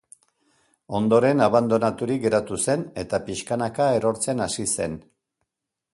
Ondoren 0.99 1.43
abandonaturik 1.47 2.25
geratu 2.25 2.59
zen, 2.63 2.87
eta 3.05 3.23
pixkanaka 3.29 3.91
erortzen 3.99 4.43
hasi 4.47 4.71
zen. 4.79 5.01